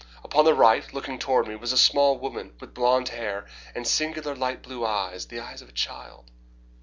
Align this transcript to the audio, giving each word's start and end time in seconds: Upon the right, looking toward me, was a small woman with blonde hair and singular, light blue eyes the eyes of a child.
Upon 0.23 0.45
the 0.45 0.55
right, 0.55 0.91
looking 0.95 1.19
toward 1.19 1.47
me, 1.47 1.55
was 1.55 1.71
a 1.71 1.77
small 1.77 2.17
woman 2.17 2.53
with 2.59 2.73
blonde 2.73 3.09
hair 3.09 3.45
and 3.75 3.85
singular, 3.85 4.33
light 4.35 4.63
blue 4.63 4.83
eyes 4.83 5.27
the 5.27 5.39
eyes 5.39 5.61
of 5.61 5.69
a 5.69 5.73
child. 5.73 6.31